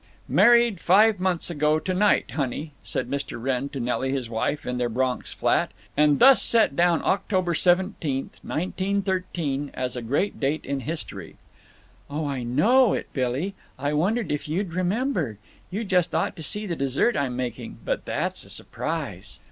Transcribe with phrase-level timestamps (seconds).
[0.27, 3.39] _""Married five months ago to night, honey," said Mr.
[3.39, 8.31] Wrenn to Nelly, his wife, in their Bronx flat, and thus set down October 17,
[8.41, 11.35] 1913, as a great date in history.
[12.09, 13.53] "Oh, I know it, Billy.
[13.77, 15.37] I wondered if you'd remember.
[15.69, 19.39] You just ought to see the dessert I'm making—but that's a s'prise."